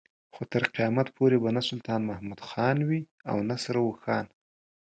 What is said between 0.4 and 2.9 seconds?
تر قيامت پورې به نه سلطان محمد خان